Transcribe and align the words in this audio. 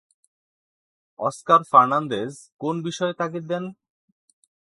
Oscar 1.19 1.61
Fernandes 1.71 2.33
কোন 2.61 2.75
বিষয়ে 2.83 3.13
তাগিদ 3.13 3.43
দেন? 3.47 3.63